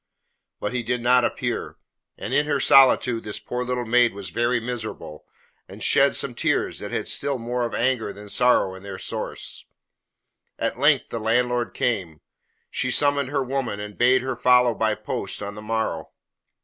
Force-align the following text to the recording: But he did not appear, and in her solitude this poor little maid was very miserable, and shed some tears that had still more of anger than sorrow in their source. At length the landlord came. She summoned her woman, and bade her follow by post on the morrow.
But 0.59 0.73
he 0.73 0.81
did 0.81 0.99
not 0.99 1.23
appear, 1.23 1.77
and 2.17 2.33
in 2.33 2.47
her 2.47 2.59
solitude 2.59 3.23
this 3.23 3.37
poor 3.37 3.63
little 3.63 3.85
maid 3.85 4.15
was 4.15 4.31
very 4.31 4.59
miserable, 4.59 5.25
and 5.69 5.83
shed 5.83 6.15
some 6.15 6.33
tears 6.33 6.79
that 6.79 6.89
had 6.89 7.07
still 7.07 7.37
more 7.37 7.61
of 7.65 7.75
anger 7.75 8.11
than 8.11 8.27
sorrow 8.27 8.73
in 8.73 8.81
their 8.81 8.97
source. 8.97 9.67
At 10.57 10.79
length 10.79 11.09
the 11.09 11.19
landlord 11.19 11.75
came. 11.75 12.21
She 12.71 12.89
summoned 12.89 13.29
her 13.29 13.43
woman, 13.43 13.79
and 13.79 13.95
bade 13.95 14.23
her 14.23 14.35
follow 14.35 14.73
by 14.73 14.95
post 14.95 15.43
on 15.43 15.53
the 15.53 15.61
morrow. 15.61 16.09